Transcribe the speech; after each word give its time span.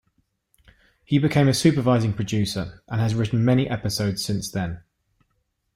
He 1.05 1.19
became 1.19 1.47
a 1.47 1.53
supervising 1.53 2.13
producer, 2.13 2.81
and 2.87 2.99
has 2.99 3.13
written 3.13 3.45
many 3.45 3.69
episodes 3.69 4.25
since 4.25 4.49
then. 4.49 4.81